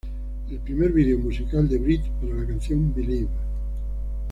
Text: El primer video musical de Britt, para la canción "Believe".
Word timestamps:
El 0.49 0.57
primer 0.61 0.91
video 0.91 1.19
musical 1.19 1.69
de 1.69 1.77
Britt, 1.77 2.01
para 2.19 2.33
la 2.37 2.47
canción 2.47 2.91
"Believe". 2.91 3.29